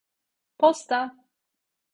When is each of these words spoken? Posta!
Posta! 0.59 0.99